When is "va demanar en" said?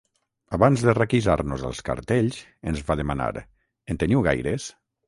2.91-4.07